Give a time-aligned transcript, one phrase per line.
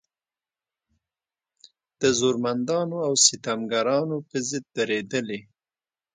[2.01, 5.39] د زورمندانو او ستمګرانو په ضد درېدلې.